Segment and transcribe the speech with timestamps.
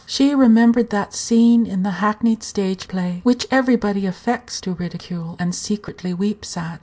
[0.07, 5.53] She remembered that scene in the hackneyed stage play, which everybody affects to ridicule, and
[5.53, 6.79] secretly weeps at.